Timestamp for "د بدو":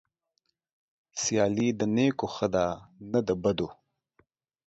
3.27-3.67